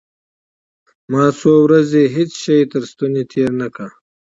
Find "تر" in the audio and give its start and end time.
2.71-2.83